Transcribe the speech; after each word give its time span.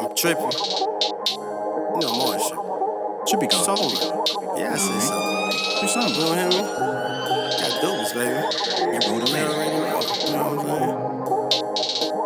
I'm 0.00 0.14
tripping. 0.16 0.52
You 1.92 2.00
know 2.00 2.14
more 2.14 2.38
shit. 2.38 2.58
Trippy 3.28 3.48
gone. 3.50 3.64
Solar. 3.64 4.58
Yeah, 4.58 4.72
I 4.72 4.76
said 4.76 5.00
something. 5.00 5.80
Do 5.80 5.86
something. 5.88 6.26
You 6.26 6.34
hear 6.34 6.48
me? 6.48 6.62
Got 7.60 7.72
doobies, 7.82 8.12
baby. 8.14 8.40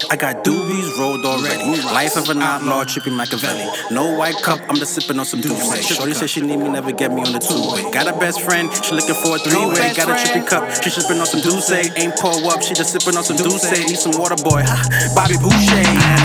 I 0.09 0.17
got 0.17 0.45
doobies 0.45 0.99
rolled 0.99 1.25
already. 1.25 1.83
Life 1.83 2.17
of 2.17 2.31
an 2.31 2.41
outlaw, 2.41 2.81
uh-huh. 2.81 2.85
tripping 2.85 3.17
Machiavelli. 3.17 3.69
No 3.91 4.17
white 4.17 4.41
cup, 4.43 4.61
I'm 4.69 4.77
just 4.77 4.95
sipping 4.95 5.19
on 5.19 5.25
some 5.25 5.41
Dusse. 5.41 5.83
Shorty 5.83 6.15
said 6.15 6.31
she 6.31 6.41
need 6.41 6.59
me, 6.59 6.69
never 6.69 6.93
get 6.93 7.13
me 7.13 7.23
on 7.23 7.33
the 7.33 7.39
two 7.39 7.59
way. 7.73 7.91
Got 7.91 8.07
a 8.07 8.19
best 8.19 8.41
friend, 8.41 8.73
she 8.85 8.95
looking 8.95 9.15
for 9.15 9.37
a 9.37 9.39
three 9.39 9.67
way. 9.67 9.95
Got 9.95 10.09
a 10.09 10.15
trippy 10.15 10.47
cup, 10.47 10.83
she 10.83 10.91
sipping 10.91 11.19
on 11.19 11.27
some 11.27 11.41
Dusse. 11.41 11.99
Ain't 11.99 12.17
pour 12.17 12.33
up, 12.53 12.63
she 12.63 12.75
just 12.75 12.93
sipping 12.93 13.17
on 13.17 13.25
some 13.25 13.37
Dusse. 13.37 13.87
Need 13.87 13.99
some 13.99 14.13
water, 14.13 14.37
boy. 14.37 14.63
Bobby 15.15 15.37
Boucher. 15.39 16.16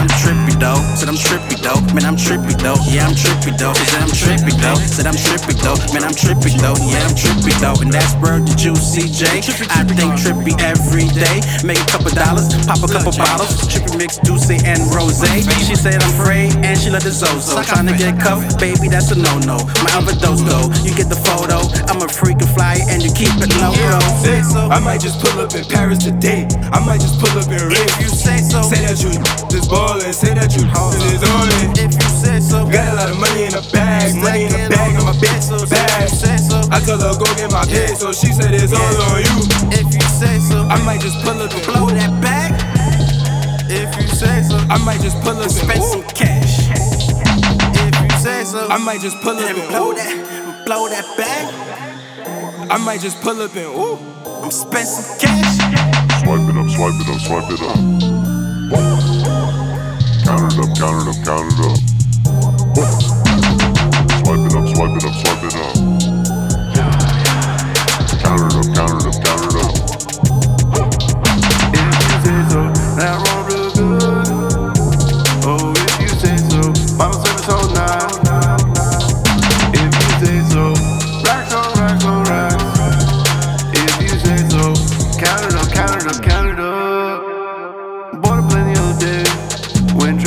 Man, 0.61 0.69
I'm 0.69 0.77
trippy 0.77 0.93
though. 0.93 0.93
Said 0.93 1.09
I'm 1.09 1.17
trippy 1.17 1.57
though. 1.57 1.81
Man, 1.93 2.05
I'm 2.05 2.15
trippy 2.15 2.53
though. 2.61 2.77
Yeah, 2.85 3.09
I'm 3.09 3.17
trippy 3.17 3.57
though. 3.57 3.73
Said 3.73 4.01
I'm 4.05 4.13
trippy 4.13 4.53
though. 4.61 4.77
Said 4.77 5.07
I'm 5.09 5.17
trippy 5.17 5.57
though. 5.57 5.77
Man, 5.93 6.03
I'm 6.05 6.13
trippy 6.13 6.53
though. 6.61 6.77
Yeah, 6.85 7.01
I'm 7.01 7.17
trippy 7.17 7.53
though. 7.57 7.81
And 7.81 7.91
that's 7.91 8.13
word 8.21 8.45
the 8.45 8.53
Juicy 8.53 9.09
J. 9.09 9.41
I 9.73 9.81
think 9.89 10.13
trippy 10.21 10.53
every 10.61 11.09
day. 11.17 11.41
Make 11.65 11.81
a 11.81 11.89
couple 11.89 12.13
dollars, 12.13 12.53
pop 12.69 12.77
a 12.77 12.89
couple 12.93 13.09
bottles. 13.17 13.57
Trippy 13.73 13.97
mix 13.97 14.19
Dusse 14.21 14.61
and 14.61 14.85
Rose. 14.93 15.17
She 15.65 15.73
said 15.73 15.97
I'm 15.97 16.13
free 16.13 16.53
and 16.61 16.77
she 16.77 16.93
let 16.93 17.01
the 17.01 17.11
Zozo. 17.11 17.57
Trying 17.65 17.89
to 17.89 17.97
get 17.97 18.21
cuffed, 18.21 18.59
baby, 18.59 18.85
that's 18.85 19.09
a 19.09 19.17
no 19.17 19.41
no. 19.49 19.57
My 19.81 19.91
overdose 19.97 20.45
though. 20.45 20.69
You 20.85 20.93
get 20.93 21.09
the 21.09 21.17
photo. 21.25 21.65
I'm 21.89 22.05
a 22.05 22.07
freak 22.07 22.37
and 22.37 22.51
fly 22.53 22.77
and 22.85 23.01
you 23.01 23.09
keep 23.17 23.33
it 23.41 23.49
low. 23.57 23.73
So. 24.45 24.60
I 24.71 24.79
might 24.79 25.01
just 25.01 25.19
pull 25.19 25.35
up 25.43 25.53
in 25.53 25.65
Paris 25.65 25.99
today. 25.99 26.47
I 26.71 26.79
might 26.79 27.03
just 27.03 27.19
pull 27.19 27.27
up 27.35 27.43
in 27.51 27.59
Rio. 27.59 27.75
If 27.75 27.99
you 27.99 28.07
say 28.07 28.39
so. 28.39 28.63
Say 28.63 28.79
that 28.87 29.03
you 29.03 29.11
just 29.51 29.67
ballin', 29.67 30.15
say 30.15 30.31
that 30.31 30.55
you 30.55 30.63
is 30.63 31.23
on 31.27 31.51
it. 31.59 31.75
If 31.75 31.91
you 31.91 32.07
say 32.07 32.39
so. 32.39 32.63
Got 32.71 32.87
a 32.87 32.95
lot 32.95 33.11
of 33.11 33.19
money 33.19 33.43
in 33.43 33.51
the 33.51 33.59
bag, 33.67 34.15
money 34.15 34.47
in 34.47 34.55
the 34.55 34.71
bag, 34.71 34.95
on 34.95 35.03
my 35.03 35.15
bitch 35.19 35.43
so 35.43 35.59
bag. 35.67 36.07
Say 36.07 36.39
so. 36.39 36.63
I 36.71 36.79
told 36.79 37.03
her 37.03 37.11
go 37.19 37.27
get 37.35 37.51
my 37.51 37.67
pay, 37.67 37.91
so 37.99 38.15
she 38.15 38.31
said 38.31 38.55
it's 38.55 38.71
all 38.71 38.95
on 39.11 39.19
you. 39.19 39.43
If 39.75 39.91
you 39.91 40.07
say 40.07 40.39
so. 40.39 40.63
I 40.63 40.79
might 40.87 41.03
just 41.03 41.19
pull 41.19 41.35
up 41.35 41.51
and 41.51 41.65
blow 41.67 41.91
that 41.91 42.15
back. 42.23 42.55
If 43.67 43.91
you 43.99 44.07
say 44.07 44.39
so. 44.47 44.55
I 44.71 44.79
might 44.87 45.03
just 45.03 45.19
pull 45.19 45.35
up 45.35 45.51
and 45.51 45.51
Spend 45.51 45.83
some 45.83 46.07
cash. 46.15 46.71
If 47.75 47.95
you 47.99 48.11
say 48.23 48.47
so. 48.47 48.71
I 48.71 48.79
might 48.79 49.03
just 49.03 49.19
pull 49.19 49.35
up 49.35 49.51
and 49.51 49.67
blow 49.67 49.91
that, 49.91 50.63
blow 50.63 50.87
that 50.87 51.03
back. 51.19 51.51
I 52.71 52.79
might 52.79 53.01
just 53.01 53.19
pull 53.19 53.35
up 53.35 53.51
and 53.51 53.67
ooh. 53.75 54.30
I'm 54.51 54.57
spend 54.57 55.21
cash. 55.21 55.59
Swipe 56.19 56.49
it 56.49 56.57
up, 56.57 56.69
swipe 56.69 56.99
it 56.99 57.07
up, 57.07 57.21
swipe 57.21 57.51
it 57.51 57.61
up. 57.61 57.77
Count 60.25 60.43
it 60.51 60.59
up, 60.59 60.69
count 60.77 60.97
it 60.99 61.07
up, 61.07 61.15
count 61.23 61.47
it 61.53 61.59
up. 61.63 61.77
Swipe 64.25 64.43
it 64.45 64.53
up, 64.53 64.67
swipe 64.75 64.95
it 64.97 65.05
up, 65.05 65.13
swipe 65.15 65.43
it 65.45 65.55
up. 65.55 65.70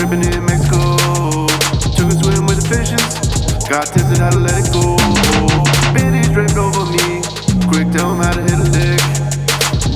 Tripping 0.06 0.32
in 0.32 0.44
Mexico. 0.44 0.96
Took 1.96 2.12
a 2.12 2.16
swim 2.20 2.46
with 2.46 2.60
the 2.60 2.66
fishes, 2.68 3.04
got 3.68 3.88
tested 3.88 4.18
how 4.18 4.30
to 4.30 4.40
let 4.40 4.60
it 4.60 4.68
go. 4.72 4.96
Benny's 5.96 6.28
draped 6.28 6.56
over 6.60 6.84
me, 6.92 7.24
quick 7.68 7.88
tell 7.92 8.12
him 8.12 8.20
how 8.20 8.32
to 8.32 8.42
hit 8.42 8.58
a 8.58 8.68
lick. 8.68 9.00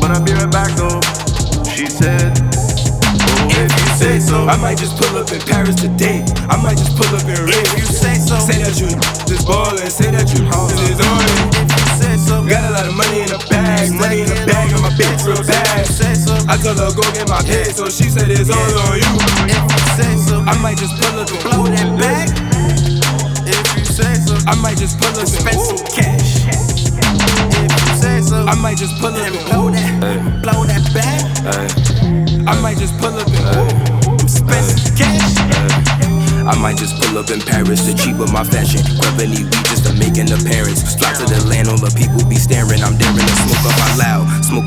But 0.00 0.16
I'll 0.16 0.24
be 0.24 0.32
right 0.32 0.48
back 0.48 0.72
though. 0.80 1.00
She 1.68 1.86
said, 1.86 2.32
Oh, 2.40 3.52
if 3.52 3.68
you 3.68 3.88
say 4.00 4.20
so. 4.20 4.48
I 4.48 4.56
might 4.56 4.78
just 4.78 4.96
pull 4.96 5.12
up 5.18 5.28
in 5.32 5.40
Paris 5.44 5.76
today. 5.76 6.24
I 6.48 6.56
might 6.56 6.78
just 6.78 6.96
pull 6.96 7.10
up 7.12 7.28
in 7.28 7.44
Rio. 7.44 7.58
If 7.60 7.76
you 7.76 7.84
say 7.84 8.16
so. 8.16 8.38
Say 8.40 8.62
that 8.64 8.80
you 8.80 8.88
just 9.28 9.44
ballin', 9.44 9.90
say 9.90 10.10
that 10.10 10.30
you 10.32 10.40
is 10.48 11.00
on 11.04 11.20
it. 11.20 11.40
If 11.52 11.68
you 11.68 11.86
say 12.00 12.14
so. 12.16 12.46
Got 12.48 12.64
a 12.64 12.72
lot 12.72 12.86
of 12.88 12.96
money 12.96 13.26
in 13.26 13.28
the 13.28 13.40
bag, 13.50 13.92
money 13.92 14.24
in 14.24 14.28
the 14.28 14.40
bag, 14.48 14.72
on 14.72 14.80
my 14.80 14.92
bitch 14.96 15.26
real 15.26 15.42
bad. 15.44 15.84
Say 15.84 16.14
so. 16.14 16.32
I 16.48 16.56
told 16.56 16.78
her 16.80 16.88
go 16.96 17.04
get 17.12 17.28
my 17.28 17.42
pay, 17.42 17.64
so 17.64 17.90
she 17.90 18.08
said 18.08 18.30
it's 18.30 18.48
all 18.48 18.78
on 18.88 18.96
you. 18.96 19.67
I 20.48 20.56
might 20.62 20.78
just 20.78 20.96
pull 20.96 21.20
up 21.20 21.28
and 21.28 21.42
blow 21.44 21.64
that 21.68 21.92
back. 22.00 22.32
If 23.44 23.76
you 23.76 23.84
say 23.84 24.14
so. 24.14 24.32
I 24.48 24.56
might 24.56 24.78
just 24.78 24.96
pull 24.96 25.12
up 25.12 25.20
and 25.20 25.28
Spend 25.28 25.60
some 25.60 25.84
cash. 25.92 26.48
If 26.48 27.72
you 27.76 27.94
say 28.00 28.22
so. 28.22 28.46
I 28.48 28.54
might 28.56 28.78
just 28.78 28.96
pull 28.96 29.12
up 29.12 29.28
and 29.28 29.36
blow 29.44 29.68
that, 29.68 30.40
blow 30.40 30.64
that 30.64 30.80
back. 30.96 31.20
I 32.48 32.58
might 32.62 32.78
just 32.78 32.96
pull 32.96 33.12
up 33.12 33.28
and. 33.28 34.24
Spend 34.24 34.64
some 34.72 34.96
cash. 34.96 35.36
I 36.48 36.56
might 36.56 36.78
just 36.78 36.96
pull 36.96 37.18
up 37.18 37.28
in 37.28 37.40
Paris 37.40 37.84
to 37.84 37.92
cheap 37.92 38.16
with 38.16 38.32
my 38.32 38.42
fashion. 38.42 38.80
Grabbing 38.96 39.28
these 39.28 39.44
weed 39.44 39.64
just 39.68 39.84
to 39.84 39.92
make 40.00 40.16
an 40.16 40.32
appearance. 40.32 40.80
Fly 40.96 41.12
to 41.12 41.28
the 41.28 41.44
land, 41.44 41.68
all 41.68 41.76
the 41.76 41.92
people 41.92 42.24
be 42.24 42.36
staring. 42.36 42.80
I'm 42.80 42.96
daring 42.96 43.20
to 43.20 43.36
smoke 43.36 43.36
up 43.36 43.36
out 43.36 43.47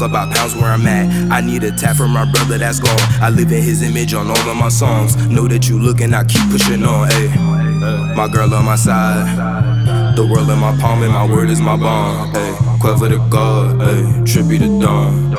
smoke 0.01 0.09
about 0.09 0.33
pounds 0.33 0.55
where 0.55 0.71
I'm 0.71 0.85
at. 0.87 1.31
I 1.31 1.41
need 1.41 1.63
a 1.63 1.71
tap 1.71 1.95
from 1.95 2.11
my 2.11 2.29
brother 2.31 2.57
that's 2.57 2.79
gone. 2.79 2.97
I 3.21 3.29
live 3.29 3.51
in 3.51 3.61
his 3.61 3.81
image 3.83 4.13
on 4.13 4.29
all 4.29 4.49
of 4.49 4.57
my 4.57 4.69
songs. 4.69 5.15
Know 5.27 5.47
that 5.47 5.69
you 5.69 5.79
looking, 5.79 6.13
I 6.13 6.23
keep 6.23 6.49
pushing 6.49 6.83
on. 6.83 7.09
Ayy, 7.09 8.15
my 8.15 8.27
girl 8.27 8.53
on 8.53 8.65
my 8.65 8.75
side. 8.75 10.15
The 10.15 10.25
world 10.25 10.49
in 10.49 10.59
my 10.59 10.75
palm 10.77 11.03
and 11.03 11.13
my 11.13 11.25
word 11.27 11.49
is 11.49 11.61
my 11.61 11.77
bond. 11.77 12.35
Ayy, 12.35 12.79
Quiver 12.81 13.09
to 13.09 13.19
God, 13.29 13.77
ayy, 13.79 14.25
trippy 14.25 14.59
to 14.59 14.79
dawn. 14.79 15.35